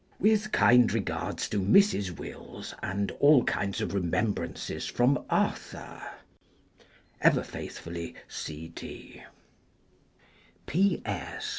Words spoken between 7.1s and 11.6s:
Ever faithfully, C. D. P.S.